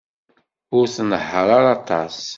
Ur 0.77 0.85
tnehheṛ 0.95 1.47
ara 1.57 1.69
aṭas. 1.77 2.17